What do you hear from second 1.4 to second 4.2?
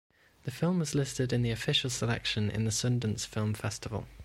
the official selection in the Sundance Film Festival.